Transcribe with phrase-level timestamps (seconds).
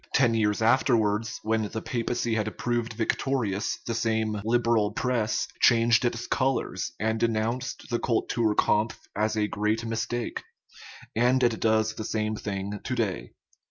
[0.15, 6.25] Ten years afterwards, when the papacy had proved victorious, the same" Liberal press" changed its
[6.25, 10.41] colors, and denounced the cultur kampf as a great mistake;
[11.15, 13.33] and it does the same thing to day.